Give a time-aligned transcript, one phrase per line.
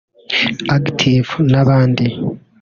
[0.77, 2.05] Active n’abandi